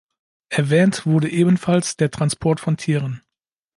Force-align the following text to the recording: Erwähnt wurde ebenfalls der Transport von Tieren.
Erwähnt 0.49 1.05
wurde 1.05 1.29
ebenfalls 1.29 1.95
der 1.95 2.09
Transport 2.09 2.59
von 2.59 2.75
Tieren. 2.75 3.21